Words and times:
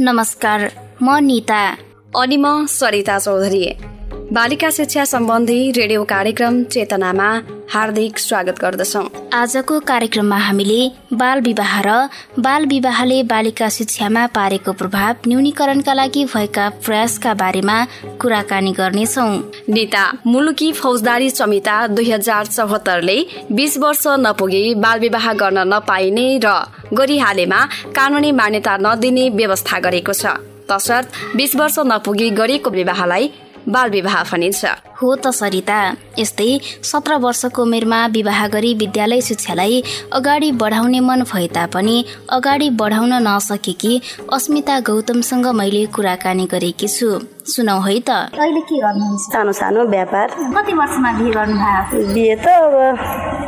नमस्कार 0.00 0.60
म 1.02 1.16
निता। 1.18 1.76
अनि 2.16 2.36
म 2.36 2.66
सरिता 2.66 3.18
चौधरी। 3.18 3.87
बालिका 4.32 4.68
शिक्षा 4.70 5.04
सम्बन्धी 5.04 5.70
रेडियो 5.70 6.02
कार्यक्रम 6.04 6.62
चेतनामा 6.64 7.28
हार्दिक 7.72 8.18
स्वागत 8.18 8.58
गर्दछौ। 8.60 9.00
आजको 9.32 9.78
कार्यक्रममा 9.80 10.36
हामीले 10.38 10.80
बाल 11.14 11.40
विवाह 11.40 11.72
र 11.86 11.94
बाल 12.38 12.66
विवाहले 12.66 13.22
बालिका 13.24 13.68
शिक्षामा 13.68 14.26
पारेको 14.36 14.72
प्रभाव 14.72 15.28
न्यूनीकरणका 15.28 15.94
लागि 15.94 16.24
भएका 16.34 16.68
प्रयासका 16.84 17.34
बारेमा 17.34 17.76
कुराकानी 18.20 18.72
गर्नेछौ। 18.72 19.26
निता 19.72 20.04
मुलुकी 20.26 20.72
फौजदारी 20.74 21.30
संहिता 21.30 21.86
दुई 21.88 22.10
हजार 22.10 22.46
चौहत्तरले 22.48 23.18
बीस 23.52 23.78
वर्ष 23.78 24.06
नपुगी 24.20 24.62
बाल 24.76 25.00
विवाह 25.00 25.32
गर्न 25.40 25.66
नपाइने 25.72 26.28
र 26.44 26.54
गरिहालेमा 26.92 27.64
कानूनी 27.96 28.32
मान्यता 28.34 28.76
नदिने 28.76 29.28
व्यवस्था 29.40 29.78
गरेको 29.80 30.12
छ। 30.12 30.36
तसर्थ 30.70 31.36
बीस 31.36 31.56
वर्ष 31.56 31.78
नपुगी 31.88 32.30
गरेको 32.36 32.70
विवाहलाई 32.70 33.30
बाल 33.68 33.90
विवाह 33.90 34.22
भनिन्छ। 34.24 34.64
हो 34.98 35.08
त 35.14 35.30
सरिता 35.30 35.78
यस्तै 36.18 36.50
सत्र 36.82 37.16
वर्षको 37.24 37.62
उमेरमा 37.62 38.00
विवाह 38.14 38.46
गरी 38.48 38.74
विद्यालय 38.74 39.20
शिक्षालाई 39.20 39.82
अगाडि 40.12 40.50
बढाउने 40.60 41.00
मन 41.00 41.22
भए 41.30 41.46
तापनि 41.54 41.96
अगाडि 42.30 42.68
बढाउन 42.80 43.12
नसकेकी 43.28 43.92
अस्मिता 44.32 44.78
गौतमसँग 44.88 45.46
मैले 45.60 45.84
कुराकानी 45.94 46.46
गरेकी 46.46 46.88
छु। 46.88 47.10
सुनौ 47.48 47.78
है 47.80 47.98
त। 48.00 48.10
अहिले 48.36 48.60
के 48.60 48.76
गर्नुहुन्छ? 48.76 49.22
सानो 49.32 49.52
सानो 49.52 49.84
व्यापार। 49.88 50.26
कति 50.56 50.72
वर्षमा 50.80 51.10
बिहे 51.18 51.30
गर्नुभयो 51.36 52.12
बिहे 52.14 52.34
त 52.36 52.46
अब 52.48 52.74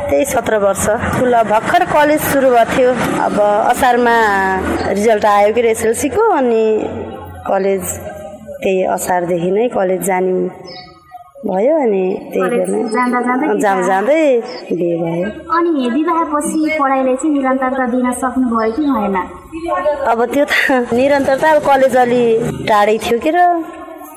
त्यही 0.09 0.25
सत्र 0.25 0.57
वर्ष। 0.63 0.85
ठुलो 1.17 1.43
भर्खर 1.51 1.83
कलेज 1.91 2.21
सुरु 2.31 2.49
भएको 2.49 2.71
थियो 2.71 2.89
अब 3.25 3.35
असारमा 3.73 4.15
रिजल्ट 4.97 5.25
आयो 5.25 5.53
कि 5.53 5.61
एसएलसीको 5.73 6.23
अनि 6.37 6.63
कलेज 7.49 7.83
त्यही 8.63 8.83
असारदेखि 8.95 9.51
नै 9.51 9.67
कलेज 9.75 10.01
जाने 10.07 10.33
भयो 11.41 11.75
अनि 11.81 12.03
त्यही 12.33 12.83
जाँदा 12.93 13.81
जाँदै 13.81 14.23
बिहे। 14.71 14.97
भयो। 15.01 15.29
अनि 15.57 15.89
विवाहपछि 15.93 16.59
पढाइलाई 16.79 17.15
चाहिँ 17.15 17.33
निरन्तरता 17.33 17.85
दिन 17.93 18.11
सक्नुभयो 18.21 18.71
कि 18.77 18.83
भएन? 18.93 19.17
अब 20.11 20.19
त्यो 20.33 20.45
त 20.45 20.93
निरन्तरता 20.93 21.47
अब 21.51 21.59
कलेज 21.65 21.97
अलि 21.97 22.23
टाढै 22.69 22.97
थियो 23.03 23.17
कि 23.19 23.31
र? 23.35 23.39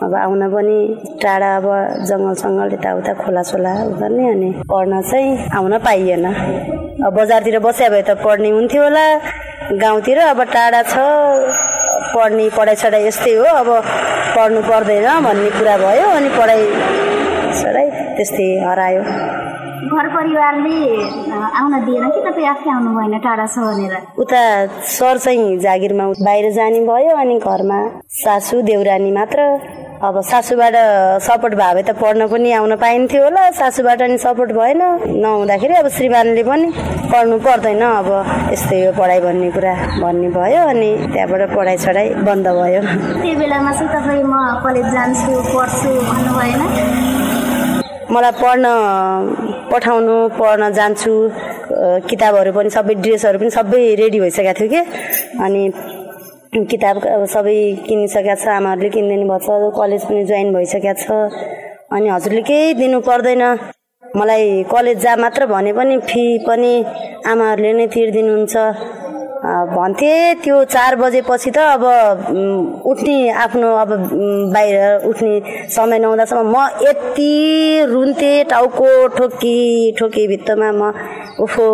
अब 0.05 0.15
आउन 0.15 0.43
पनि 0.53 0.79
टाढा 1.23 1.51
अब 1.57 1.67
जङ्गल 2.09 2.35
सङ्गल 2.45 2.73
यताउता 2.77 3.13
खोला 3.25 3.43
सोला 3.49 3.73
गर्ने 4.01 4.25
अनि 4.31 4.49
पढ्न 4.69 5.01
चाहिँ 5.11 5.49
आउन 5.57 5.73
पाइएन। 5.81 6.25
अब 6.29 7.13
बजारतिर 7.17 7.59
बस्या 7.65 7.89
भए 7.89 8.03
त 8.05 8.21
पढ्ने 8.21 8.51
हुन्थ्यो 8.53 8.83
होला। 8.83 9.07
गाउँतिर 9.81 10.19
अब 10.19 10.43
टाढा 10.53 10.83
छ। 10.93 10.95
पढ्ने 12.15 12.49
पढाइ 12.57 12.77
सढाइ 12.83 13.07
यस्तै 13.07 13.35
हो 13.35 13.45
अब 13.63 13.69
पढ्नु 14.37 14.61
पर्दैन 14.71 15.09
भन्ने 15.25 15.51
कुरा 15.59 15.77
भयो 15.85 16.09
अनि 16.19 16.29
पढाइ 16.39 16.63
सढाइ 17.63 17.89
त्यस्तै 18.17 18.49
हरायो। 18.67 19.03
घर 19.85 20.07
परिवारले 20.09 20.77
आउन 21.61 21.73
दिएन 21.87 22.05
कि 22.11 22.21
तपाईँ 22.27 22.47
आफै 22.49 22.71
आउनु 22.71 22.91
भएन 22.97 23.19
टाढा 23.25 23.47
छ 23.47 23.59
भनेर? 23.67 23.95
उता 24.23 24.43
सर 24.97 25.19
चाहिँ 25.25 25.59
जागिरमा 25.65 26.05
बाहिर 26.25 26.51
जाने 26.53 26.81
भयो 26.89 27.17
अनि 27.23 27.39
घरमा 27.39 27.81
सासु 28.23 28.61
देउरानी 28.71 29.11
मात्र 29.19 29.41
अब 30.05 30.21
सासूबाट 30.21 30.75
सपोर्ट 31.25 31.55
भए 31.57 31.83
त 31.83 31.97
पढ्न 31.97 32.27
पनि 32.29 32.51
आउन 32.53 32.77
पाइन्थ्यो 32.77 33.23
होला। 33.25 33.43
सासूबाट 33.57 34.01
नि 34.13 34.19
सपोर्ट 34.21 34.51
भएन 34.53 34.83
नहुँदाखेरि 35.25 35.75
अब 35.81 35.89
श्रीमानले 35.97 36.43
पनि 36.45 36.67
पढ्नु 37.09 37.37
पर्दैन 37.41 37.83
अब। 37.83 38.09
यस्तै 38.53 38.85
हो 38.85 38.93
पढाइ 39.01 39.21
भन्ने 39.25 39.49
कुरा 39.57 39.75
भन्ने 40.05 40.29
भयो 40.37 40.61
अनि 40.73 40.91
त्यहाँबाट 41.09 41.43
पढाइ 41.57 41.77
सढाइ 41.81 42.09
बन्द 42.21 42.47
भयो। 42.53 42.81
त्यो 43.25 43.35
बेलामा 43.41 43.73
चाहिँ 43.73 43.89
तपाईँ 43.97 44.25
म 44.29 44.35
कलेज 44.61 44.87
जान्छु 44.93 45.33
पढ्छु 45.57 45.91
भन्नु 46.09 46.33
भएन 46.37 46.61
मलाई 48.13 48.33
पढ्न 48.45 48.65
पठाउनु 49.73 50.17
पढ्न 50.37 50.63
जान्छु। 50.79 51.15
किताबहरू 52.13 52.53
पनि 52.53 52.71
सबै 52.77 52.95
ड्रेसहरू 53.01 53.39
पनि 53.41 53.51
सबै 53.57 53.83
रेडी 54.05 54.19
भइसकेको 54.21 54.53
थियो 54.61 54.69
कि। 54.69 54.81
अनि 55.45 55.63
किताब 56.55 56.97
सबै 57.35 57.59
किनिसकेको 57.87 58.35
छ 58.39 58.47
आमाहरूले 58.55 58.89
किनिदिनु 58.95 59.27
भएको 59.27 59.55
छ 59.69 59.75
कलेज 59.79 60.03
पनि 60.07 60.25
जोइन 60.31 60.53
भइसकेको 60.55 60.95
छ। 61.03 61.11
अनि 61.91 62.09
हजुरले 62.09 62.43
केही 62.49 62.75
दिनु 62.79 63.01
पर्दैन। 63.03 63.43
मलाई 64.17 64.63
कलेज 64.71 64.99
जा 65.03 65.17
मात्र 65.19 65.47
भने 65.51 65.73
पनि 65.75 65.99
फी 66.07 66.25
पनि 66.47 66.73
आमाहरूले 67.27 67.73
नै 67.79 67.87
तिर्दिनुहुन्छ। 67.95 68.55
भन्थे 69.45 70.13
त्यो 70.41 70.57
चार 70.65 70.97
बजेपछि 70.97 71.51
त 71.51 71.59
अब 71.77 71.83
उठ्ने 72.87 73.17
आफ्नो 73.45 73.69
अब 73.77 73.91
बाहिर 74.55 75.05
उठ्ने 75.11 75.33
समय 75.75 75.99
नहुँदासम्म 75.99 76.47
म 76.49 76.57
यति 76.87 77.33
रुन्थेँ 77.91 78.45
टाउको 78.53 78.89
ठोकी 79.19 79.59
ठोकी 79.99 80.27
भित्तमा 80.29 80.71
म 80.73 80.93
उफो 81.45 81.67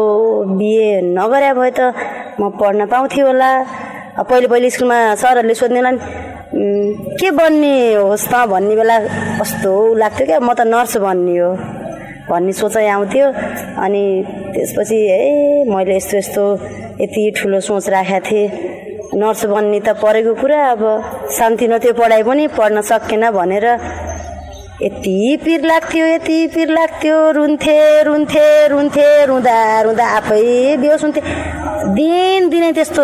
बिहे 0.58 0.90
नगरे 1.14 1.52
भए 1.60 1.70
त 1.78 1.94
म 2.40 2.50
पढ्न 2.58 2.86
पाउँथेँ 2.90 3.22
होला। 3.22 3.52
पहिले 4.20 4.46
पहिले 4.52 4.70
स्कुलमा 4.70 4.98
सरहरूले 5.16 5.54
सोध्नेलाई 5.54 5.96
के 7.20 7.30
बन्ने 7.30 7.74
होस् 7.94 8.28
त? 8.28 8.34
भन्ने 8.52 8.74
बेला 8.76 8.96
कस्तो 9.40 9.72
लाग्थ्यो 9.96 10.26
क्या 10.26 10.40
म 10.40 10.52
त 10.52 10.60
नर्स 10.68 10.96
बन्ने 11.00 11.36
हो 11.40 11.50
भन्ने 12.28 12.52
सोचाइ 12.52 12.86
आउँथ्यो। 12.86 13.26
अनि 13.80 14.04
त्यसपछि 14.54 14.98
है 15.08 15.20
मैले 15.72 15.96
यस्तो 15.96 16.16
यस्तो 16.16 16.44
यति 17.00 17.22
ठुलो 17.36 17.60
सोच 17.64 17.88
राखेको 17.88 18.20
थिएँ। 18.26 18.48
नर्स 19.16 19.44
बन्ने 19.46 19.80
त 19.80 19.88
परेको 20.02 20.32
कुरा 20.36 20.58
अब 20.74 20.82
शान्ति 21.36 21.66
नथ्यो 21.72 21.92
पढाइ 21.96 22.22
पनि 22.28 22.44
पढ्न 22.58 22.80
सकेन 22.90 23.24
भनेर 23.30 23.66
यति 24.82 25.36
पिर 25.44 25.64
लाग्थ्यो 25.66 26.04
यति 26.06 26.46
पिर 26.54 26.70
लाग्थ्यो 26.72 27.16
रुन्थे 27.36 28.02
रुन्थे 28.02 28.46
रुन्थे 28.68 29.08
रुँदा 29.26 29.56
रुँदा 29.82 30.06
आफै 30.16 30.76
बेहोस 30.80 31.02
हुन्थे। 31.04 31.20
दिन 31.96 32.48
दिनै 32.48 32.72
त्यस्तो 32.72 33.02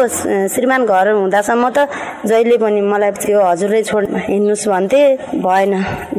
श्रीमान 0.54 0.86
घर 0.86 1.10
हुँदासम्म 1.12 1.68
त 1.76 1.78
जहिले 2.24 2.56
पनि 2.64 2.80
मलाई 2.80 3.10
त्यो 3.20 3.40
हजुरले 3.44 3.82
छोड 3.84 4.04
हिँड्नुहोस् 4.08 4.68
भन्थे 4.72 5.02
भएन। 5.44 5.72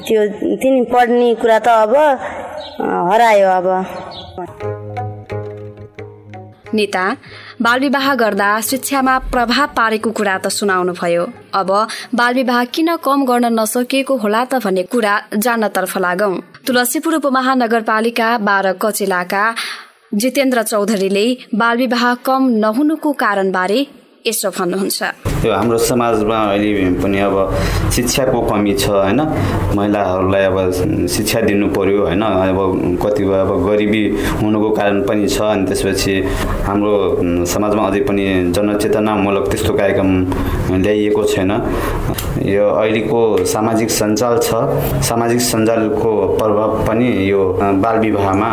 त्यो 0.05 0.21
तिनी 0.61 0.81
पढ्ने 0.93 1.33
कुरा 1.41 1.59
त 1.65 1.67
अब 1.73 1.93
हरायो 3.09 3.49
अब। 3.57 3.67
नेता 6.77 7.03
बालविवाह 7.61 8.13
गर्दा 8.15 8.49
शिक्षामा 8.61 9.17
प्रभाव 9.33 9.69
पारेको 9.77 10.09
कुरा 10.17 10.37
त 10.37 10.47
सुनाउनु 10.53 10.93
भयो 10.93 11.23
अब 11.59 11.69
बालविवाह 12.15 12.63
किन 12.69 12.95
कम 13.01 13.25
गर्न 13.25 13.45
नसकिएको 13.59 14.17
होला 14.23 14.43
त 14.45 14.61
भन्ने 14.65 14.83
कुरा 14.93 15.13
जान्नतर्फ 15.35 15.97
लागौं। 15.97 16.33
तुलसीपुर 16.67 17.15
उपमहानगरपालिका 17.15 18.29
बाह्र 18.47 18.73
कचेलाका 18.81 19.43
जितेन्द्र 20.13 20.63
चौधरीले 20.63 21.25
बालविवाह 21.57 22.13
कम 22.27 22.47
नहुनुको 22.63 23.11
कारणबारे 23.23 23.79
यसो 24.25 24.49
भन्नुहुन्छ। 24.49 25.01
त्यो 25.41 25.51
हाम्रो 25.53 25.77
समाजमा 25.77 26.37
अहिले 26.51 26.69
पनि 27.03 27.19
अब 27.27 27.35
शिक्षाको 27.95 28.39
कमी 28.49 28.73
छ 28.73 28.89
होइन? 28.89 29.19
महिलाहरूलाई 29.77 30.43
अब 30.49 30.57
शिक्षा 31.07 31.39
दिनु 31.47 31.67
पर्यो 31.75 32.01
होइन? 32.05 32.23
अब 32.23 32.59
कतिपय 33.03 33.39
अब 33.39 33.51
गरिबी 33.67 34.03
हुनुको 34.41 34.69
कारण 34.79 35.01
पनि 35.07 35.27
छ 35.29 35.41
अनि 35.41 35.65
त्यसपछि 35.69 36.13
हाम्रो 36.67 36.93
समाजमा 37.45 37.83
अझै 37.87 38.01
पनि 38.09 38.23
जनचेतनामूलक 38.55 39.45
त्यस्तो 39.51 39.73
कार्यक्रम 39.73 40.09
ल्याइएको 40.83 41.23
छैन। 41.23 41.51
यो 42.45 42.65
अहिलेको 42.69 43.21
सामाजिक 43.45 43.89
सञ्जाल 43.89 44.35
छ। 44.39 44.49
सामाजिक 45.07 45.41
सञ्जालको 45.41 46.11
प्रभाव 46.37 46.69
पनि 46.87 47.07
यो 47.29 47.41
बाल 47.83 47.99
विवाहमा 47.99 48.49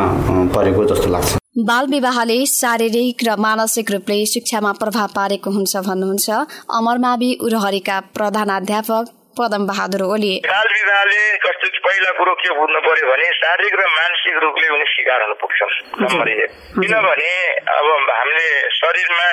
परेको 0.54 0.84
जस्तो 0.84 1.10
लाग्छ। 1.10 1.43
बाल 1.56 1.86
विवाहले 1.86 2.34
शारीरिक 2.50 3.22
र 3.22 3.34
मानसिक 3.38 3.90
रूपले 3.90 4.26
शिक्षामा 4.26 4.70
प्रभाव 4.74 5.08
पारेको 5.14 5.50
हुन्छ 5.54 5.76
भन्नुहुन्छ 5.86 6.26
अमरमावि 6.74 7.30
उरहरीका 7.46 7.98
प्रधानाध्यापक 8.10 9.04
पदम 9.38 9.62
बहादुर 9.62 10.02
ओली। 10.02 10.34
बाल 10.42 10.68
विवाहले 10.74 11.20
कस्तो 11.44 11.70
पहिला 11.86 12.10
कुरो 12.18 12.34
के 12.42 12.50
बुझ्नु 12.58 12.80
पर्यो 12.86 13.06
भने 13.06 13.26
शारीरिक 13.38 13.74
र 13.78 13.86
मानसिक 13.86 14.34
रूपले 14.42 14.66
उनी 14.74 14.86
शिकार 14.94 15.20
हुन 15.22 15.32
पुग्छन् 15.38 15.78
नम्बर 16.02 16.26
एक 16.34 16.50
किनभने 16.74 17.30
अब 17.78 17.86
हामीले 18.10 18.48
शरीरमा 18.74 19.30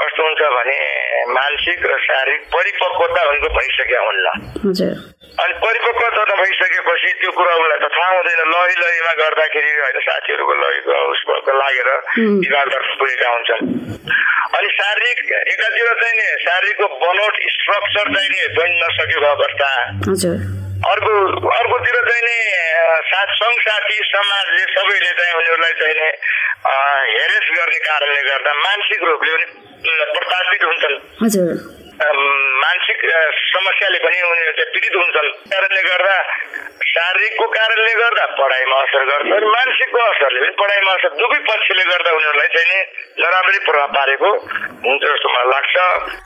कस्तो 0.00 0.22
हुन्छ 0.24 0.40
भने 0.56 0.80
मानसिक 1.36 1.78
र 1.84 1.92
शारीरिक 2.08 2.42
परिपक्वता 2.56 3.20
उनको 3.30 3.48
भइसकेका 3.60 4.00
हुन्न। 4.08 4.26
अनि 5.44 5.54
परिपक्वता 5.60 5.99
त 5.99 5.99
भइसकेपछि 6.40 7.12
त्यो 7.20 7.30
कुरा 7.32 7.54
उसलाई 7.54 7.78
त 7.78 7.90
थाहा 7.94 8.12
हुँदैन 8.12 8.40
लही 8.50 8.76
लहीमा 8.76 9.12
गर्दाखेरि 9.18 9.72
होइन 9.78 9.98
साथीहरूको 10.04 10.54
लहीको 10.60 11.00
उसको 11.08 11.38
लागेर 11.54 11.90
गर्न 12.46 12.78
पुगेका 12.94 13.28
हुन्छन् 13.30 13.64
अनि 14.50 14.70
शारीरिक 14.74 15.18
एकातिर 15.48 15.90
चाहिँ 15.94 16.14
नि 16.14 16.28
शारीरिकको 16.44 16.88
बनोट 17.02 17.42
स्ट्रक्चर 17.50 18.14
चाहिँ 18.14 18.30
नि 18.30 18.48
जोइन 18.54 18.72
नसकेको 18.78 19.28
अवस्था 19.30 19.70
अर्को 20.84 21.14
अर्कोतिर 21.50 21.98
चाहिँ 22.04 22.22
नि 22.22 22.36
साथ 23.08 23.34
सङ्घ 23.34 23.56
साथी 23.60 23.98
समाजले 24.06 24.62
सबैले 24.70 25.12
चाहिँ 25.12 25.34
उनीहरूलाई 25.34 25.76
चाहिँ 25.80 25.94
नि 25.94 26.08
हेरेस 27.10 27.52
गर्ने 27.52 27.82
कारणले 27.82 28.22
गर्दा 28.22 28.54
मानसिक 28.60 29.04
रूपले 29.04 29.36
पनि 29.36 30.08
प्रतापित 30.14 30.64
हुन्छन् 30.64 31.79
मानसिक 32.00 32.98
समस्याले 33.50 33.98
पनि 34.04 34.20
उनीहरू 34.30 34.52
चाहिँ 34.58 34.72
पीडित 34.74 34.94
हुन्छन्। 34.96 35.28
कारणले 35.50 35.82
गर्दा 35.82 36.16
शारीरिकको 36.90 37.46
कारणले 37.54 37.92
गर्दा 37.94 38.24
पढाइमा 38.38 38.76
असर 38.82 39.04
गर्छ 39.10 39.32
अनि 39.36 39.50
मानसिकको 39.50 40.00
असरले 40.10 40.40
पनि 40.40 40.54
पढाइमा 40.60 40.92
असर। 40.92 41.10
दुवै 41.20 41.38
पक्षले 41.50 41.84
गर्दा 41.90 42.10
उनीहरूलाई 42.16 42.48
चाहिँ 42.54 42.68
नि 42.70 42.78
नराम्ररी 43.20 43.58
प्रभाव 43.66 43.92
पारेको 43.96 44.30
हुन्छ 44.84 45.02
जस्तो 45.02 45.28
मलाई 45.28 45.48
लाग्छ। 45.50 45.76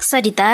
सरिता 0.04 0.48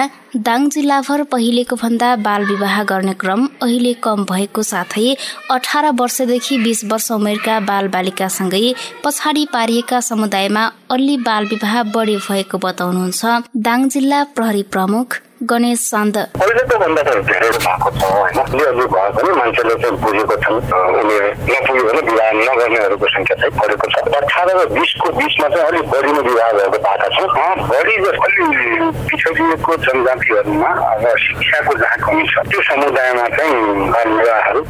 दाङ 0.48 0.68
जिल्लाभर 0.68 1.22
पहिलेको 1.32 1.76
भन्दा 1.76 2.08
बाल 2.26 2.44
विवाह 2.44 2.82
गर्ने 2.90 3.14
क्रम 3.20 3.40
अहिले 3.62 3.92
कम 4.04 4.24
भएको 4.24 4.62
साथै 4.62 5.06
अठार 5.50 5.90
वर्षदेखि 6.00 6.58
बिस 6.64 6.80
वर्ष 6.92 7.10
उमेरका 7.12 7.58
बाल 7.68 7.88
बालिकासँगै 7.94 8.64
पछाडि 9.04 9.44
पारिएका 9.52 10.00
समुदायमा 10.00 10.64
अलि 10.90 11.16
बाल 11.28 11.44
विवाह 11.52 11.82
बढी 11.94 12.16
भएको 12.28 12.58
बताउनुहुन्छ। 12.58 13.22
दाङ 13.68 13.88
जिल्ला 13.88 14.22
प्रहरी 14.36 14.62
प्रमुख 14.72 15.09
गणेश 15.48 15.80
सान्द 15.80 16.16
अहिले 16.18 16.62
त 16.68 16.76
भन्दा 16.80 17.02
त 17.02 17.12
धेरै 17.24 17.48
भएको 17.56 17.90
छ 17.96 18.02
होइन? 18.04 18.38
अलिअलि 18.40 18.86
भए 18.92 19.08
पनि 19.16 19.30
मान्छेले 19.40 19.74
चाहिँ 19.82 19.96
बुझेको 20.02 20.36
छन् 20.44 20.58
उनीहरू 21.00 21.28
नपुग्यो 21.48 21.84
भने 21.88 22.00
विवाह 22.08 22.30
नगर्नेहरूको 22.40 23.06
संख्या 23.14 23.36
चाहिँ 23.40 23.52
बढेको 23.56 23.86
छ। 23.88 23.94
अठार 24.20 24.48
र 24.52 24.66
बिसको 24.76 25.06
बिचमा 25.16 25.48
चाहिँ 25.48 25.66
अलिक 25.68 25.84
बढी 25.92 26.12
नै 26.12 26.22
विवाह 26.28 26.52
भएको 26.52 26.78
पाएका 26.84 27.08
छौँ। 27.16 27.28
बढी 27.72 27.94
अलि 28.10 28.90
पिछडिएको 29.08 29.76
जनजातिहरूमा 29.86 30.70
र 31.00 31.16
शिक्षाको 31.24 31.72
जहाँ 31.80 31.96
कमी 32.04 32.24
छ। 32.28 32.44
त्यो 32.50 32.60
समुदायमा 32.68 33.24
चाहिँ 33.36 33.56
बाल 33.92 34.08
विवाहहरू 34.20 34.60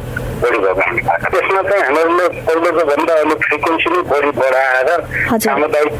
बढी 0.41 0.59
त्यसमा 1.31 1.61
चाहिँ 1.69 1.83
हामीहरूले 1.83 2.27
पहिलेको 2.47 2.83
भन्दा 2.91 3.13
अलिक 3.23 3.39
फ्रिक्वेन्सी 3.47 3.89
नै 3.93 4.01
बढी 4.11 4.31
बढाएर 4.41 4.89
सामुदायिक 5.45 5.95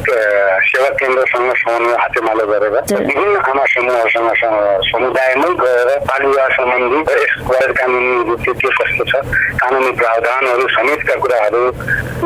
सेवा 0.69 0.89
केन्द्रसँग 1.01 1.51
समन्वय 1.61 1.95
हातेमालो 2.01 2.45
गरेर 2.51 2.75
विभिन्न 2.91 3.35
आमा 3.51 3.65
समूहहरूसँग 3.73 4.57
समुदायमै 4.91 5.51
गएर 5.63 5.89
बाल 6.09 6.25
विवाह 6.25 6.47
सम्बन्धी 6.57 6.99
यसको 7.23 7.53
कानुनी 7.79 8.13
रूपले 8.29 8.53
के 8.61 8.69
कस्तो 8.77 9.03
छ 9.11 9.13
कानुनी 9.61 9.91
प्रावधानहरू 10.01 10.67
समेतका 10.77 11.15
कुराहरू 11.23 11.61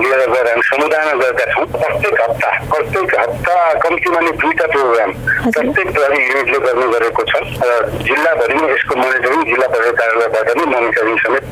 लिएर 0.01 0.21
गएर 0.33 0.47
हामी 0.50 0.63
समुदायमा 0.71 1.13
गएका 1.21 1.45
छौँ। 1.53 1.65
प्रत्येक 1.75 2.21
हप्ता 2.21 2.50
प्रत्येक 2.71 3.15
हप्ता 3.19 3.56
कम्तीमा 3.85 4.19
नै 4.25 4.31
दुईटा 4.41 4.65
प्रोग्राम 4.73 5.12
प्रत्येक 5.56 5.88
प्रहरी 5.95 6.19
युनिटले 6.25 6.59
गर्ने 6.65 6.88
गरेको 6.95 7.23
छ। 7.29 7.33
र 7.65 7.71
जिल्लाभरि 8.07 8.56
नै 8.56 8.67
यसको 8.73 8.95
मोनिटरिङ 9.03 9.44
जिल्ला 9.51 9.67
प्रहरी 9.75 9.94
कार्यालयबाट 10.01 10.50
नै 10.57 10.65
मोनिटरिङ 10.75 11.17
समेत 11.25 11.45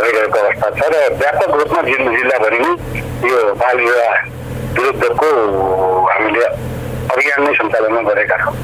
भइरहेको 0.00 0.38
अवस्था 0.38 0.68
छ 0.78 0.80
र 0.92 0.96
व्यापक 1.20 1.50
रूपमा 1.60 1.80
जिल्लाभरि 1.88 2.58
नै 2.64 2.72
यो 3.30 3.38
बाल 3.62 3.76
विवाह 3.84 4.14
विरुद्धको 4.76 5.28
हामीले 6.10 6.44
अभियान 7.12 7.40
नै 7.44 7.52
सञ्चालन 7.60 7.96
गरेका 8.08 8.36
छौँ। 8.44 8.54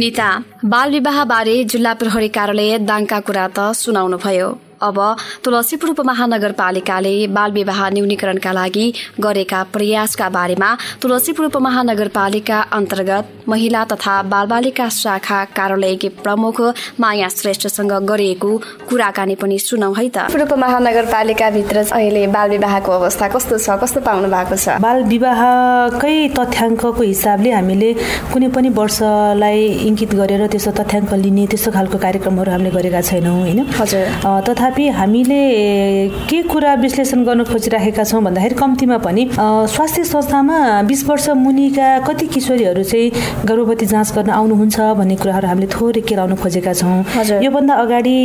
नेता 0.00 0.28
बाल 0.72 0.90
विवाहबारे 0.92 1.54
जिल्ला 1.70 1.92
प्रहरी 2.00 2.28
कार्यालय 2.36 2.78
दाङका 2.90 3.18
कुरा 3.28 3.46
त 3.48 3.58
सुनाउनुभयो। 3.76 4.48
अब 4.82 4.98
तुलसीपुर 5.44 5.90
उपमहानगरपालिकाले 5.90 7.14
बाल 7.36 7.50
विवाह 7.52 7.80
न्यूनीकरणका 7.90 8.52
लागि 8.52 8.86
गरेका 9.20 9.62
प्रयासका 9.74 10.28
बारेमा 10.36 10.70
तुलसीपुर 11.02 11.46
उपमहानगरपालिका 11.46 12.58
अन्तर्गत 12.78 13.48
महिला 13.48 13.84
तथा 13.92 14.14
बालबालिका 14.32 14.88
शाखा 14.88 15.38
कार्यालयकी 15.56 16.08
प्रमुख 16.24 16.60
माया 17.00 17.28
श्रेष्ठसँग 17.28 17.92
गरिएको 18.10 18.50
कुराकानी 18.88 19.34
पनि 19.42 19.58
सुनौ 19.58 19.92
है 19.92 20.08
त। 20.08 20.30
उपमहानगरपालिकाभित्र 20.40 21.84
अहिले 21.92 22.26
बाल 22.36 22.48
विवाहको 22.50 22.92
अवस्था 22.92 23.28
कस्तो 23.34 23.58
छ? 23.58 23.76
कस्तो 23.82 24.00
पाउनु 24.00 24.28
भएको 24.30 24.56
छ? 24.56 24.80
बाल 24.80 25.02
विवाहकै 25.12 26.16
तथ्याङ्कको 26.38 27.02
हिसाबले 27.02 27.50
हामीले 27.52 27.90
कुनै 28.32 28.48
पनि 28.56 28.68
वर्षलाई 28.80 29.60
इङ्कित 29.88 30.14
गरेर 30.20 30.46
त्यस्तो 30.46 30.72
तथ्याङ्क 30.80 31.12
लिने 31.24 31.46
त्यस्तो 31.52 31.70
खालको 31.76 31.98
कार्यक्रमहरू 32.06 32.50
हामीले 32.50 32.70
गरेका 32.78 33.00
छैनौँ 33.10 33.36
होइन? 33.40 33.60
हजुर। 33.80 34.04
तथा 34.48 34.69
तथापि 34.70 34.88
हामीले 34.88 36.08
के 36.30 36.42
कुरा 36.46 36.74
विश्लेषण 36.74 37.24
गर्न 37.24 37.42
खोजिराखेका 37.44 38.04
छौँ 38.04 38.22
भन्दाखेरि 38.22 38.54
कम्तीमा 38.54 38.98
पनि 39.02 39.26
स्वास्थ्य 39.34 40.04
संस्थामा 40.04 40.58
बिस 40.86 41.02
वर्ष 41.08 41.28
मुनिका 41.34 41.88
कति 42.06 42.26
किशोरीहरू 42.30 42.82
चाहिँ 42.82 43.10
गर्भवती 43.46 43.86
जाँच 43.86 44.12
गर्न 44.14 44.30
आउनुहुन्छ 44.30 44.78
भन्ने 44.94 45.16
कुराहरू 45.18 45.46
हामीले 45.48 45.66
थोरै 45.74 46.00
केलाउन 46.06 46.34
खोजेका 46.38 46.72
छौँ। 46.72 47.42
योभन्दा 47.42 47.74
अगाडि 47.74 48.16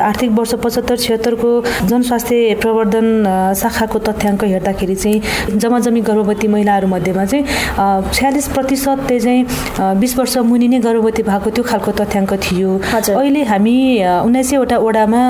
आर्थिक 0.00 0.30
वर्ष 0.32 0.54
पचहत्तर 0.64 0.96
छिहत्तरको 0.96 1.50
जनस्वास्थ्य 1.84 2.54
प्रवर्धन 2.62 3.06
शाखाको 3.52 3.98
तथ्याङ्क 4.08 4.44
हेर्दाखेरि 4.44 4.96
चाहिँ 4.96 5.58
जमाजमी 5.60 6.00
गर्भवती 6.08 6.48
महिलाहरू 6.48 6.86
मध्येमा 6.88 7.24
चाहिँ 7.28 7.44
छ्यालिस 8.16 8.48
प्रतिशतले 8.56 9.20
चाहिँ 9.20 9.44
बिस 10.00 10.16
वर्ष 10.18 10.36
मुनि 10.48 10.68
नै 10.68 10.78
गर्भवती 10.80 11.22
भएको 11.28 11.50
त्यो 11.52 11.64
खालको 11.68 11.92
तथ्याङ्क 12.00 12.32
थियो। 12.40 12.70
अहिले 13.12 13.42
हामी 13.44 13.76
उन्नाइस 14.24 14.50
सयवटा 14.50 14.78
वडामा 14.78 15.22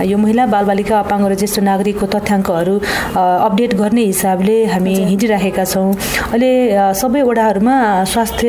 यो 0.00 0.16
महिला 0.18 0.46
बालबालिका 0.46 0.98
अपाङ्ग 0.98 1.26
र 1.30 1.34
ज्येष्ठ 1.40 1.58
नागरिकको 1.60 2.06
तथ्याङ्कहरू 2.14 2.74
अपडेट 3.16 3.74
गर्ने 3.76 4.02
हिसाबले 4.04 4.56
हामी 4.72 4.94
हिँडिराखेका 5.10 5.64
छौँ। 5.64 5.92
अहिले 6.32 6.50
सबै 6.96 7.22
वडाहरूमा 7.28 7.76
स्वास्थ्य 8.08 8.48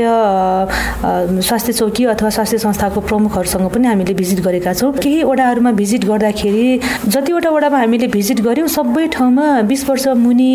स्वास्थ्य 1.47 1.73
चौकी 1.73 2.03
अथवा 2.13 2.29
स्वास्थ्य 2.29 2.57
संस्थाको 2.65 3.00
प्रमुखहरूसँग 3.09 3.68
पनि 3.73 3.88
हामीले 3.88 4.13
भिजिट 4.13 4.39
गरेका 4.47 4.73
छौँ। 4.79 4.91
केही 5.03 5.23
वडाहरूमा 5.23 5.71
भिजिट 5.81 6.06
गर्दाखेरि 6.06 6.79
जतिवटा 7.07 7.50
वडामा 7.51 7.77
हामीले 7.83 8.07
भिजिट 8.15 8.39
गऱ्यौँ 8.47 8.68
सबै 8.71 9.07
ठाउँमा 9.12 9.45
बिस 9.68 9.81
वर्ष 9.89 10.07
मुनि 10.23 10.51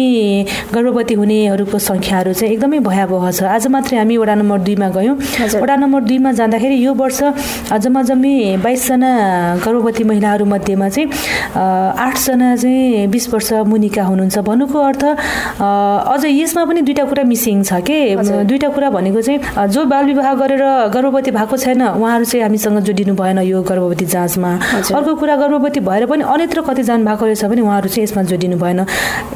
गर्भवती 0.73 1.15
हुनेहरूको 1.21 1.79
सङ्ख्याहरू 1.79 2.33
चाहिँ 2.33 2.53
एकदमै 2.55 2.79
भयावह 2.89 3.31
छ। 3.31 3.43
आज 3.45 3.67
मात्रै 3.69 3.99
हामी 3.99 4.17
वडा 4.17 4.35
नम्बर 4.41 4.59
दुईमा 4.65 4.89
गयौँ। 4.97 5.17
वडा 5.61 5.77
नम्बर 5.77 6.01
दुईमा 6.09 6.33
जाँदाखेरि 6.41 6.77
यो 6.87 6.95
वर्ष 6.95 7.21
जम्मा 7.85 8.03
जम्मी 8.09 8.35
बाइसजना 8.65 9.11
गर्भवती 9.67 10.05
महिलाहरू 10.05 10.45
मध्येमा 10.57 10.89
चाहिँ 10.89 11.09
आठजना 11.53 12.57
चाहिँ 12.57 13.07
बिस 13.13 13.29
वर्ष 13.33 13.53
मुनिका 13.69 14.03
हुनुहुन्छ 14.03 14.39
भन्नुको 14.49 14.79
अर्थ 14.81 15.05
अझ 15.05 16.25
यसमा 16.25 16.65
पनि 16.65 16.81
दुईवटा 16.81 17.05
कुरा 17.05 17.25
मिसिङ 17.25 17.63
छ 17.63 17.81
के? 17.85 17.99
दुईवटा 18.17 18.69
कुरा 18.69 18.91
भनेको 18.91 19.21
चाहिँ 19.21 19.69
जो 19.69 19.85
बाल 19.85 20.05
विवाह 20.07 20.35
गरेर 20.35 20.65
गर्भवती 20.95 21.31
भएको 21.31 21.57
छैन 21.57 21.83
उहाँहरू 21.83 22.25
चाहिँ 22.25 22.43
हामीसँग 22.43 22.79
जोडिनु 22.87 23.15
भएन 23.15 23.39
यो 23.45 23.63
गर्भवती 23.63 24.05
जाँचमा। 24.07 24.51
अर्को 24.97 25.15
कुरा 25.21 25.37
गर्भवती 25.37 25.81
भएर 25.81 26.07
पनि 26.07 26.23
अन्यत्र 26.25 26.61
कति 26.69 26.83
जानु 26.83 27.05
भएको 27.05 27.25
रहेछ 27.25 27.45
भने 27.45 27.61
उहाँहरू 27.61 27.89
चाहिँ 27.89 28.05
यसमा 28.05 28.23
जोडिनु 28.31 28.57
भएन। 28.59 28.81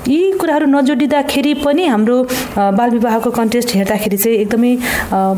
यी 0.08 0.20
कुराहरू 0.40 0.66
नजोडिँदाखेरि 0.66 1.54
पनि 1.64 1.86
हाम्रो 1.86 2.16
बाल 2.56 2.90
विवाहको 2.90 3.30
कन्टेस्ट 3.30 3.74
हेर्दाखेरि 3.74 4.16
चाहिँ 4.16 4.38
एकदमै 4.38 4.72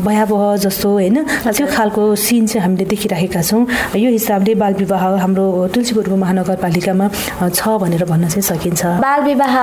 भयावह 0.07 0.55
जस्तो 0.63 0.89
होइन। 0.89 1.17
त्यो 1.47 1.67
खालको 1.67 2.15
सिन 2.15 2.47
चाहिँ 2.47 2.63
हामीले 2.63 2.85
देखिरहेका 2.85 3.41
छौँ। 3.41 3.65
यो 3.95 4.09
हिसाबले 4.09 4.55
बाल 4.55 4.73
विवाह 4.73 5.03
हाम्रो 5.21 5.45
तुलसीपुर 5.73 6.09
महानगरपालिकामा 6.23 7.07
छ 7.49 7.67
भनेर 7.81 8.03
भन्न 8.05 8.27
चाहिँ 8.29 8.41
सकिन्छ। 8.41 8.81
बाल 9.01 9.21
विवाह 9.23 9.55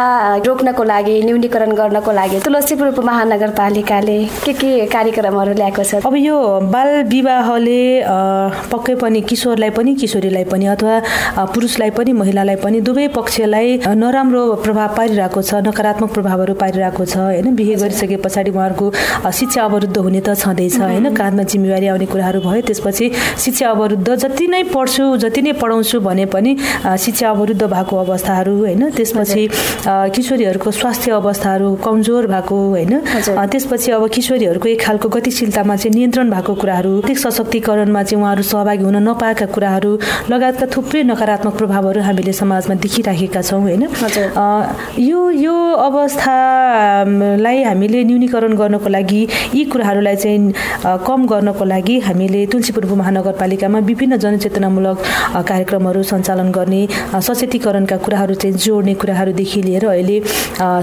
रोक्नको 0.46 0.82
लागि 0.84 1.14
न्यूनीकरण 1.22 1.72
गर्नको 1.80 2.12
लागि 2.12 2.38
तुलसीपुर 2.44 2.88
उपमहानगरपालिकाले 2.88 4.18
के 4.44 4.52
के 4.52 4.70
कार्यक्रमहरू 4.86 5.52
ल्याएको 5.54 5.82
छ? 5.84 6.02
अब 6.02 6.16
यो 6.16 6.36
बाल 6.74 6.90
विवाहले 7.06 7.82
पक्कै 8.72 8.94
पनि 9.02 9.20
किशोरलाई 9.30 9.70
पनि 9.78 9.94
किशोरीलाई 10.02 10.44
पनि 10.50 10.66
अथवा 10.74 10.94
पुरुषलाई 11.54 11.90
पनि 11.98 12.12
महिलालाई 12.12 12.56
पनि 12.64 12.80
दुवै 12.80 13.06
पक्षलाई 13.14 13.68
नराम्रो 14.02 14.42
प्रभाव 14.64 14.94
पारिरहेको 14.96 15.42
छ 15.42 15.62
नकारात्मक 15.68 16.10
प्रभावहरू 16.14 16.54
पारिरहेको 16.62 17.04
छ 17.04 17.16
होइन? 17.16 17.54
बिहे 17.54 17.74
गरिसके 17.82 18.16
पछाडि 18.26 18.50
उहाँहरूको 18.50 18.86
शिक्षा 19.30 19.62
अवरुद्ध 19.64 19.96
हुने 19.96 20.20
त 20.26 20.34
छँदैछ 20.42 20.80
होइन? 20.80 21.14
काँधमा 21.14 21.42
जिम्मेवारी 21.54 21.86
आउने 21.94 22.06
कुराहरू 22.10 22.40
भयो 22.40 22.60
त्यसपछि 22.66 23.10
शिक्षा 23.38 23.70
अवरुद्ध 23.70 24.08
जति 24.16 24.46
नै 24.50 24.62
पढ्छु 24.74 25.16
जति 25.22 25.42
नै 25.42 25.52
पढाउँछु 25.62 25.99
भने 26.00 26.24
पनि 26.26 26.56
शिक्षा 26.98 27.28
अवरुद्ध 27.30 27.62
भएको 27.64 27.96
अवस्थाहरू 27.96 28.56
होइन 28.58 28.90
त्यसपछि 28.90 29.48
किशोरीहरूको 29.86 30.70
स्वास्थ्य 30.70 31.10
अवस्थाहरू 31.12 31.74
कमजोर 31.84 32.26
भएको 32.26 32.56
होइन 32.68 32.92
त्यसपछि 33.52 33.90
अब 33.92 34.08
किशोरीहरूको 34.08 34.68
एक 34.68 34.80
खालको 34.82 35.08
गतिशीलतामा 35.08 35.76
चाहिँ 35.76 35.94
नियन्त्रण 35.94 36.30
भएको 36.30 36.54
कुराहरू 36.54 36.96
आर्थिक 37.00 37.18
सशक्तिकरणमा 37.18 38.02
चाहिँ 38.02 38.22
उहाँहरू 38.22 38.42
सहभागी 38.42 38.84
हुन 38.84 38.96
नपाएका 39.08 39.46
कुराहरू 39.54 39.92
लगायतका 40.30 40.66
थुप्रै 40.66 41.02
नकारात्मक 41.02 41.54
प्रभावहरू 41.56 42.00
हामीले 42.00 42.32
समाजमा 42.32 42.74
देखिराखेका 42.80 43.42
छौँ 43.42 43.60
होइन। 43.60 43.82
यो 44.98 45.20
यो 45.30 45.56
अवस्थालाई 45.86 47.62
हामीले 47.62 48.04
न्यूनीकरण 48.04 48.52
गर्नको 48.56 48.88
लागि 48.88 49.22
यी 49.54 49.64
कुराहरूलाई 49.72 50.16
चाहिँ 50.16 50.52
कम 51.06 51.26
गर्नको 51.26 51.64
लागि 51.64 51.98
हामीले 52.06 52.46
तुलसीपुर 52.52 52.84
महानगरपालिकामा 53.00 53.78
विभिन्न 53.90 54.16
जनचेतनामूलक 54.16 54.98
कार्यक्रम 55.48 55.79
कार्यक्रमहरू 55.80 56.02
सञ्चालन 56.02 56.50
गर्ने 56.52 56.86
सचेतीकरणका 57.18 57.96
कुराहरू 57.96 58.34
चाहिँ 58.34 58.56
जोड्ने 58.56 58.94
कुराहरूदेखि 58.94 59.62
लिएर 59.62 59.86
अहिले 59.86 60.20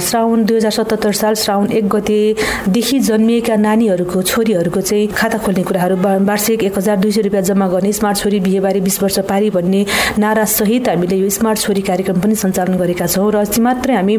श्रावण 0.02 0.44
दुई 0.46 0.56
हजार 0.58 0.72
सतहत्तर 0.72 1.12
साल 1.14 1.34
श्रावण 1.36 1.72
एक 1.72 1.88
गतेदेखि 1.88 3.00
जन्मिएका 3.00 3.56
नानीहरूको 3.58 4.22
छोरीहरूको 4.24 4.82
चाहिँ 4.82 5.08
खाता 5.10 5.38
खोल्ने 5.38 5.64
कुराहरू 5.64 5.96
वार्षिक 6.26 6.64
एक 6.64 6.78
हजार 6.78 6.98
दुई 6.98 7.12
सय 7.12 7.22
रुपियाँ 7.22 7.44
जम्मा 7.44 7.68
गर्ने 7.68 7.92
स्मार्ट 7.94 8.18
छोरी 8.18 8.40
बिहेबारी 8.40 8.82
बिस 8.82 9.02
वर्ष 9.04 9.20
पारी 9.30 9.50
भन्ने 9.52 9.86
नारासहित 10.18 10.90
हामीले 10.90 11.18
यो 11.18 11.30
स्मार्ट 11.30 11.60
छोरी 11.60 11.82
कार्यक्रम 11.84 12.22
पनि 12.22 12.36
सञ्चालन 12.36 12.78
गरेका 12.78 13.08
छौँ 13.08 13.32
र 13.32 13.38
अस्ति 13.38 13.62
मात्रै 13.62 13.96
हामी 13.96 14.18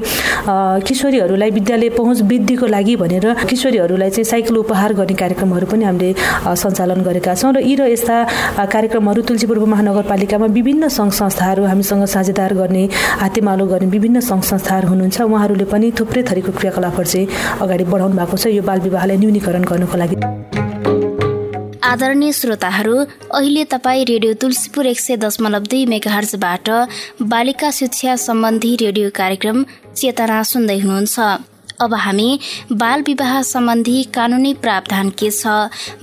किशोरीहरूलाई 0.87 1.51
विद्यालय 1.51 1.91
पहुँच 1.99 2.23
वृद्धिको 2.23 2.67
लागि 2.69 2.97
भनेर 2.97 3.27
किशोरीहरूलाई 3.45 4.11
चाहिँ 4.11 4.25
साइकल 4.27 4.57
उपहार 4.59 4.95
गर्ने 4.95 5.15
कार्यक्रमहरू 5.17 5.67
पनि 5.67 5.85
हामीले 5.85 6.15
सञ्चालन 6.57 7.03
गरेका 7.03 7.35
छौँ 7.35 7.53
र 7.53 7.61
यी 7.61 7.75
र 7.75 7.91
यस्ता 7.91 8.17
कार्यक्रमहरू 8.69 9.23
तुलसीपुर 9.25 9.59
महानगरपालिकामा 9.69 10.47
विभिन्न 10.49 10.68
सङ्घ 10.69 11.13
संस्थाहरू 11.13 11.65
हामीसँग 11.65 12.05
साझेदार 12.05 12.53
गर्ने 12.55 12.85
हातेमालो 13.21 13.67
गर्ने 13.67 13.87
विभिन्न 13.89 14.21
सङ्घ 14.21 14.43
संस्थाहरू 14.45 14.89
हुनुहुन्छ। 14.89 15.21
उहाँहरूले 15.21 15.65
पनि 15.65 15.91
थुप्रै 15.99 16.23
थरीको 16.23 16.53
क्रियाकलापहरू 16.53 17.09
चाहिँ 17.09 17.27
अगाडि 17.63 17.85
बढाउनु 17.85 18.17
भएको 18.21 18.37
छ 18.37 18.47
यो 18.53 18.63
बाल 18.63 18.81
विवाहलाई 18.81 19.17
न्यूनीकरण 19.17 19.65
गर्नको 19.65 19.97
लागि। 19.97 20.17
आदरणीय 21.89 22.33
श्रोताहरू 22.33 22.97
अहिले 23.33 23.65
तपाईँ 23.65 24.05
रेडियो 24.05 24.33
तुलसीपुर 24.37 24.87
एक 24.87 25.01
सय 25.01 25.17
दशमलव 25.17 25.63
दुई 25.73 25.87
मेगाहर्जबाट 25.87 26.69
बालिका 27.25 27.71
शिक्षा 27.71 28.17
सम्बन्धी 28.29 28.77
रेडियो 28.77 29.11
कार्यक्रम 29.11 29.65
चेतना 29.97 30.43
सुन्दै 30.43 30.79
हुनुहुन्छ। 30.79 31.58
अब 31.81 31.95
हामी 31.95 32.39
बाल 32.73 33.03
विवाह 33.03 33.43
सम्बन्धी 33.43 34.03
कानुनी 34.15 34.53
प्रावधान 34.55 35.11
के 35.11 35.31
छ? 35.31 35.47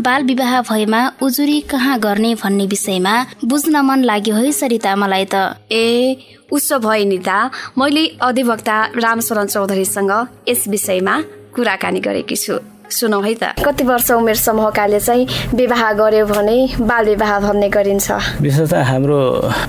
बाल 0.01 0.24
विवाह 0.24 0.62
भएमा 0.62 1.01
उजुरी 1.22 1.60
कहाँ 1.62 2.00
गर्ने 2.00 2.34
भन्ने 2.36 2.67
विषयमा 2.67 3.15
बुझ्न 3.46 3.82
मन 3.86 4.03
लाग्यो 4.03 4.36
है 4.36 4.51
सरिता 4.51 4.96
मलाई 4.96 5.25
त। 5.25 5.36
ए 5.72 6.15
उसो 6.51 6.79
भए 6.79 7.03
नि 7.05 7.17
त 7.27 7.51
मैले 7.77 8.05
अधिवक्ता 8.22 8.77
रामशरण 8.96 9.46
चौधरीसँग 9.46 10.13
यस 10.50 10.67
विषयमा 10.67 11.22
कुराकानी 11.55 12.00
गरेकी 12.00 12.36
छु। 12.36 12.75
सुनौ 12.92 13.22
है 13.22 13.34
त। 13.34 13.44
कति 13.65 13.84
वर्ष 13.84 14.12
उमेर 14.12 14.36
समूहकाले 14.36 15.00
चाहिँ 15.00 15.27
विवाह 15.56 15.92
गर्यो 15.94 16.25
भने 16.25 16.58
बाल 16.80 17.06
विवाह 17.06 17.39
भन्ने 17.39 17.70
गरिन्छ? 17.70 18.12
विशेषतः 18.42 18.84
हाम्रो 18.84 19.20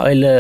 अहिले 0.05 0.35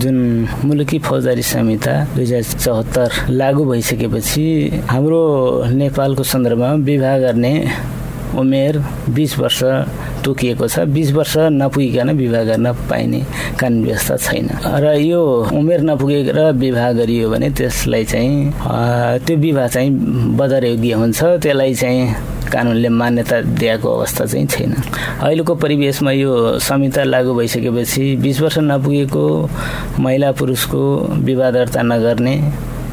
जुन 0.00 0.16
मुलुकी 0.64 0.98
फौजदारी 0.98 1.42
संहिता 1.42 1.94
दुई 2.14 2.24
हजार 2.24 2.42
चौहत्तर 2.58 3.08
लागू 3.32 3.64
भइसकेपछि 3.70 4.46
हाम्रो 4.90 5.22
नेपालको 5.72 6.22
सन्दर्भमा 6.22 6.72
विवाह 6.84 7.18
गर्ने 7.18 7.54
उमेर 8.38 8.78
बिस 9.16 9.38
वर्ष 9.38 9.60
तोकिएको 10.24 10.66
छ। 10.68 10.78
बिस 10.94 11.12
वर्ष 11.12 11.34
नपुगिकन 11.58 12.10
विवाह 12.16 12.42
गर्न 12.44 12.72
पाइने 12.88 13.20
कानुन 13.60 13.84
व्यवस्था 13.84 14.16
छैन। 14.16 14.48
र 14.82 14.96
यो 15.00 15.20
उमेर 15.52 15.80
नपुगेर 15.82 16.40
विवाह 16.56 16.92
गरियो 16.92 17.30
भने 17.30 17.50
त्यसलाई 17.50 18.04
चाहिँ 18.04 18.52
त्यो 19.26 19.36
विवाह 19.36 19.66
चाहिँ 19.68 19.90
बदरयोग्य 20.38 20.92
हुन्छ। 20.92 21.20
त्यसलाई 21.42 21.74
चाहिँ 21.74 22.02
कानुनले 22.52 22.88
मान्यता 22.88 23.40
दिएको 23.60 23.88
अवस्था 23.88 24.24
चाहिँ 24.24 24.46
छैन। 24.46 24.72
अहिलेको 25.20 25.54
परिवेशमा 25.54 26.12
यो 26.12 26.58
संहिता 26.58 27.04
लागू 27.04 27.34
भइसकेपछि 27.34 28.16
बिस 28.24 28.40
वर्ष 28.40 28.58
नपुगेको 28.64 29.24
महिला 30.00 30.32
पुरुषको 30.32 30.80
विवाह 31.28 31.50
दर्ता 31.50 31.82
नगर्ने 31.82 32.34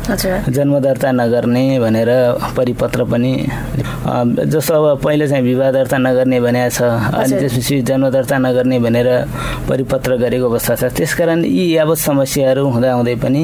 जन्म 0.06 0.80
दर्ता 0.80 1.12
नगर्ने 1.12 1.80
भनेर 1.80 2.10
परिपत्र 2.58 3.04
पनि 3.10 3.32
जस्तो 4.06 4.74
अब 4.74 5.02
पहिले 5.02 5.28
चाहिँ 5.28 5.44
विवाह 5.44 5.72
दर्ता 5.72 5.98
नगर्ने 5.98 6.40
भनेको 6.42 6.70
छ 6.70 6.82
अनि 6.86 7.34
त्यसपछि 7.42 7.82
जन्म 7.90 8.10
दर्ता 8.14 8.38
नगर्ने 8.38 8.78
भनेर 8.80 9.10
परिपत्र 9.70 10.16
गरेको 10.22 10.46
अवस्था 10.50 10.76
छ। 10.76 10.84
त्यसकारण 10.94 11.44
यी 11.46 11.66
यावत 11.76 11.98
समस्याहरू 11.98 12.64
हुँदाहुँदै 12.70 13.16
पनि 13.18 13.44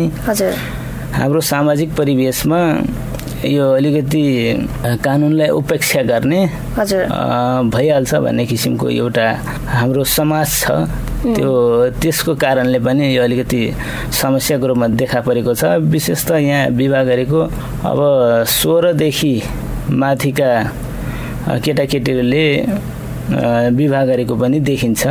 हाम्रो 1.18 1.42
सामाजिक 1.42 1.90
परिवेशमा 1.98 2.60
यो 3.42 3.66
अलिकति 3.74 4.24
कानुनलाई 5.02 5.50
उपेक्षा 5.50 6.02
गर्ने 6.06 6.42
भइहाल्छ 7.74 8.14
भन्ने 8.22 8.46
किसिमको 8.46 8.90
एउटा 9.02 9.28
हाम्रो 9.82 10.04
समाज 10.06 10.48
छ। 10.62 10.72
त्यो 11.22 11.50
त्यसको 12.02 12.34
कारणले 12.38 12.80
पनि 12.86 13.18
यो 13.18 13.24
अलिकति 13.24 13.62
समस्याको 14.14 14.66
रूपमा 14.68 14.88
देखा 14.94 15.20
परेको 15.26 15.54
छ। 15.58 15.82
विशेष 15.90 16.26
त 16.30 16.38
यहाँ 16.38 16.70
विवाह 16.78 17.04
गरेको 17.10 17.42
अब 17.90 18.00
सोह्रदेखि 18.46 19.34
माथिका 19.92 20.50
केटाकेटीहरूले 21.64 22.46
विवाह 23.76 24.04
गरेको 24.06 24.36
पनि 24.36 24.60
देखिन्छ। 24.60 25.02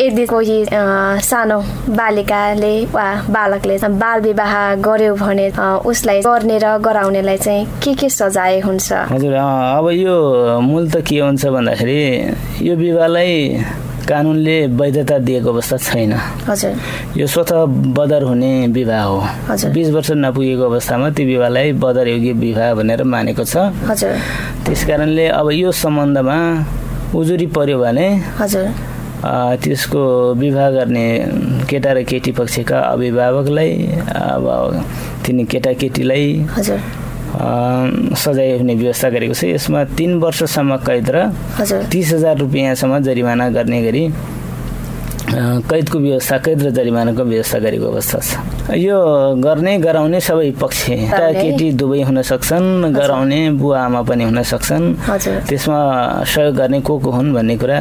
यदि 0.00 0.24
कोही 0.26 0.58
सानो 1.28 1.58
बालिकाले 1.92 2.74
वा 2.92 3.06
बालकले 3.28 3.76
बाल 4.02 4.20
विवाह 4.20 4.52
गर्यो 4.80 5.14
भने 5.14 5.46
उसलाई 5.84 6.20
गर्ने 6.22 6.58
र 6.58 6.76
गराउनेलाई 6.80 7.36
चाहिँ 7.36 7.66
के 7.84 7.94
के 7.94 8.08
सजाय 8.08 8.60
हुन्छ? 8.60 8.92
हजुर 9.12 9.34
अब 9.34 9.90
यो 9.92 10.16
मूल 10.60 10.90
त 10.90 11.04
के 11.04 11.18
हुन्छ 11.20 11.46
भन्दाखेरि 11.46 12.00
यो 12.68 12.76
विवाहलाई 12.76 13.34
कानुनले 14.08 14.56
वैधता 14.78 15.18
दिएको 15.18 15.50
अवस्था 15.50 15.76
छैन। 15.76 16.12
यो 17.16 17.26
स्वत 17.26 17.52
बदर 17.98 18.22
हुने 18.22 18.66
विवाह 18.70 19.02
हो। 19.02 19.18
बिस 19.74 19.90
वर्ष 19.90 20.10
नपुगेको 20.14 20.64
अवस्थामा 20.64 21.10
त्यो 21.10 21.26
विवाहलाई 21.26 21.72
बदर 21.82 22.08
योग्य 22.08 22.32
विवाह 22.38 22.74
भनेर 22.74 23.02
मानेको 23.02 23.44
छ। 23.44 23.56
त्यस 24.64 24.86
कारणले 24.86 25.26
अब 25.34 25.50
यो 25.50 25.72
सम्बन्धमा 25.74 26.38
उजुरी 27.14 27.46
पर्यो 27.50 27.78
भने 27.78 28.08
त्यसको 29.26 30.00
विवाह 30.38 30.70
गर्ने 30.70 31.06
केटा 31.66 31.92
र 31.92 32.02
केटी 32.06 32.32
पक्षका 32.38 32.78
अभिभावकलाई 32.78 33.72
अब 34.06 34.46
तिनी 35.26 35.44
केटाकेटीलाई 35.50 36.26
सजाय 37.36 38.56
हुने 38.58 38.74
व्यवस्था 38.74 39.08
गरेको 39.10 39.34
छ। 39.34 39.44
यसमा 39.44 39.84
तिन 39.96 40.18
वर्षसम्म 40.20 40.76
कैद 40.86 41.10
र 41.10 41.16
तिस 41.92 42.12
हजार 42.12 42.36
रुपियाँसम्म 42.38 42.98
जरिमाना 43.04 43.48
गर्ने 43.52 43.82
गरी 43.82 44.04
कैदको 45.26 45.98
व्यवस्था 45.98 46.36
कैद 46.38 46.62
र 46.62 46.70
जरिमानाको 46.70 47.22
व्यवस्था 47.24 47.58
गरेको 47.58 47.86
अवस्था 47.92 48.18
छ। 48.18 48.30
यो 48.78 48.98
गर्ने 49.42 49.78
गराउने 49.78 50.20
सबै 50.20 50.50
पक्ष 50.60 50.78
केटी 50.88 51.70
दुवै 51.76 52.02
हुन 52.02 52.22
सक्छन् 52.22 52.94
गराउने 52.94 53.40
बुवा 53.58 53.80
आमा 53.84 54.02
पनि 54.06 54.24
हुन 54.24 54.42
सक्छन्। 54.42 54.84
त्यसमा 55.50 55.78
सहयोग 56.24 56.54
गर्ने 56.56 56.80
को 56.80 56.98
को 56.98 57.10
हुन् 57.10 57.34
भन्ने 57.34 57.56
कुरा 57.58 57.78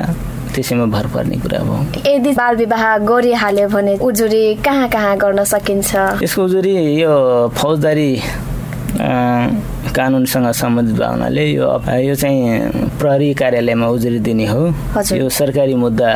त्यसैमा 0.56 0.86
भर 0.88 1.06
पर्ने 1.14 1.36
कुरा 1.38 1.60
हो। 1.62 1.76
यदि 2.08 2.32
बाल 2.32 2.56
विवाह 2.56 2.84
गरिहाल्यो 3.06 3.68
भने 3.70 3.94
उजुरी 4.02 4.44
कहाँ 4.66 4.88
कहाँ 4.90 5.16
गर्न 5.18 5.44
सकिन्छ? 5.44 6.24
यसको 6.24 6.44
उजुरी 6.44 6.74
यो 7.02 7.14
फौजदारी 7.54 8.10
嗯 9.00 9.62
कानुनसँग 9.94 10.51
सम्बन्धित 10.51 10.98
भावनाले 10.98 11.46
यो 11.46 11.68
यो 12.08 12.15
चाहिँ 12.15 12.98
प्रहरी 13.00 13.34
कार्यालयमा 13.34 13.88
उजुरी 13.88 14.20
दिने 14.20 14.46
हो। 14.48 14.63
यो 15.13 15.30
सरकारी 15.30 15.75
मुद्दा 15.75 16.10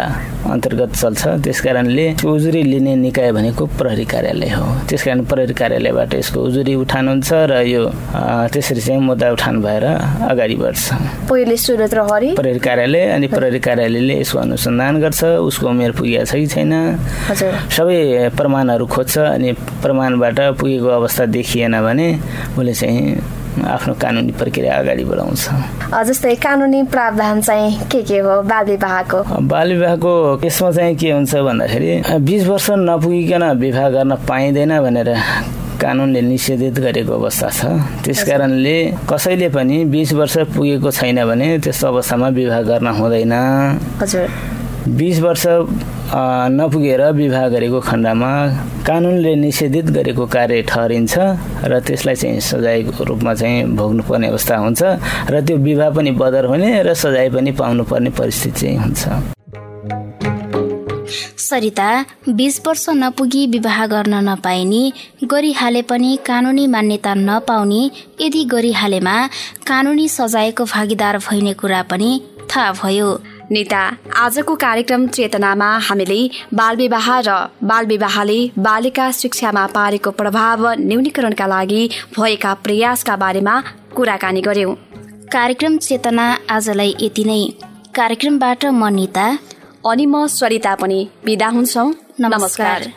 अन्तर्गत 0.49 0.91
चल्छ। 0.95 1.21
त्यस 1.43 1.59
कारणले 1.61 2.05
उजुरी 2.25 2.61
लिने 2.63 2.95
निकाय 2.95 3.31
भनेको 3.31 3.65
प्रहरी 3.77 4.05
कार्यालय 4.05 4.49
हो। 4.49 4.65
त्यस 4.89 5.03
कारण 5.03 5.23
प्रहरी 5.29 5.53
कार्यालयबाट 5.53 6.13
यसको 6.15 6.39
उजुरी 6.39 6.73
उठान 6.75 7.07
हुन्छ 7.07 7.29
र 7.51 7.53
यो 7.67 7.83
त्यसरी 8.51 8.81
चाहिँ 8.81 9.01
मुद्दा 9.01 9.27
उठान 9.35 9.61
भएर 9.61 9.85
अगाडि 10.31 10.55
बढ्छ। 10.55 11.27
पहिले 11.29 11.57
सुरत 11.57 11.93
प्रहरी 11.93 12.29
प्रहरी 12.39 12.59
कार्यालय 12.59 13.03
अनि 13.15 13.27
प्रहरी 13.27 13.59
कार्यालयले 13.59 14.15
यसको 14.21 14.39
अनुसन्धान 14.39 14.93
गर्छ। 15.01 15.23
उसको 15.47 15.67
उमेर 15.69 15.91
पुगेको 15.91 16.25
छ 16.25 16.33
कि 16.35 16.47
छैन। 16.47 16.73
सबै 17.75 18.29
प्रमाणहरू 18.37 18.85
खोज्छ 18.85 19.17
अनि 19.17 19.51
प्रमाणबाट 19.83 20.39
पुगेको 20.59 20.87
अवस्था 20.87 21.25
देखिएन 21.35 21.75
भने 21.83 22.07
उसले 22.57 22.73
चाहिँ 22.73 23.38
आफ्नो 23.59 23.93
कानुनी 24.01 24.31
प्रक्रिया 24.39 24.77
अगाडि 24.77 25.03
बढाउँछ। 25.03 25.43
जस्तै 26.07 26.35
कानुनी 26.35 26.83
प्रावधान 26.93 27.41
चाहिँ 27.41 27.69
के 27.91 28.01
के 28.03 28.17
हो? 28.19 28.41
बाल 28.41 28.65
विवाहको 28.65 29.19
बाल 29.41 29.67
विवाहको 29.73 30.11
यसमा 30.45 30.71
चाहिँ 30.71 30.95
के 30.95 31.11
हुन्छ 31.11 31.35
भन्दाखेरि 31.35 32.19
बिस 32.21 32.47
वर्ष 32.47 32.67
नपुगिकन 32.79 33.43
विवाह 33.59 33.89
गर्न 33.89 34.15
पाइँदैन 34.27 34.79
भनेर 34.79 35.09
कानुनले 35.81 36.21
निषेधित 36.21 36.79
गरेको 36.79 37.13
अवस्था 37.13 37.49
छ। 37.49 37.59
त्यस 38.03 38.23
कारणले 38.27 38.77
कसैले 39.09 39.49
पनि 39.49 39.77
बिस 39.87 40.11
वर्ष 40.13 40.37
पुगेको 40.55 40.91
छैन 40.91 41.23
भने 41.25 41.47
त्यस्तो 41.63 41.87
अवस्थामा 41.87 42.27
विवाह 42.35 42.61
गर्न 42.69 42.87
हुँदैन। 42.99 43.33
बिस 44.97 45.19
वर्ष 45.19 45.45
नपुगेर 46.57 47.01
विवाह 47.13 47.47
गरेको 47.49 47.79
खण्डमा 47.79 48.31
कानुनले 48.87 49.33
निषेधित 49.35 49.85
गरेको 49.97 50.25
कार्य 50.25 50.61
ठहरिन्छ 50.65 51.13
र 51.69 51.79
त्यसलाई 51.87 52.15
चाहिँ 52.15 52.39
सजायको 52.41 53.03
रूपमा 53.03 53.33
चाहिँ 53.33 53.63
भोग्नुपर्ने 53.77 54.27
अवस्था 54.27 54.55
हुन्छ 54.57 54.81
र 55.29 55.41
त्यो 55.45 55.57
विवाह 55.57 55.89
पनि 55.95 56.11
बदर 56.21 56.45
हुने 56.45 56.69
र 56.83 56.93
सजाय 56.93 57.29
पनि 57.29 57.51
पाउनुपर्ने 57.51 58.09
परिस्थिति 58.19 58.59
चाहिँ 58.59 58.77
हुन्छ। 58.77 59.03
सरिता 61.39 61.89
बिस 62.29 62.59
वर्ष 62.65 62.85
नपुगी 62.89 63.45
विवाह 63.47 63.85
गर्न 63.87 64.15
नपाइने 64.29 64.83
गरिहाले 65.25 65.81
पनि 65.81 66.17
कानुनी 66.25 66.65
मान्यता 66.67 67.13
नपाउने 67.13 67.81
यदि 68.21 68.43
गरिहालेमा 68.45 69.15
कानुनी 69.67 70.07
सजायको 70.09 70.63
भागीदार 70.65 71.17
भइने 71.17 71.53
कुरा 71.53 71.81
पनि 71.89 72.11
थाहा 72.49 72.71
भयो। 72.81 73.09
नेता 73.51 73.79
आजको 74.15 74.55
कार्यक्रम 74.55 75.05
चेतनामा 75.07 75.69
हामीले 75.77 76.17
बालविवाह 76.53 77.07
र 77.19 77.37
बालविवाहले 77.63 78.37
बालिका 78.59 79.05
शिक्षामा 79.11 79.65
पारेको 79.67 80.11
प्रभाव 80.11 80.65
न्यूनीकरणका 80.81 81.47
लागि 81.47 81.81
भएका 82.17 82.53
प्रयासका 82.65 83.15
बारेमा 83.15 83.55
कुराकानी 83.95 84.41
गर्यौं। 84.41 84.75
कार्यक्रम 85.33 85.77
चेतना 85.77 86.27
आजलाई 86.49 86.95
यति 87.01 87.23
नै। 87.23 87.41
कार्यक्रमबाट 87.95 88.65
म 88.65 88.93
निता 88.93 89.27
अनि 89.89 90.05
म 90.05 90.27
सरिता 90.29 90.75
पनि 90.75 90.99
विदा 91.25 91.47
हुन्छौ। 91.49 91.85
नमस्कार। 92.21 92.91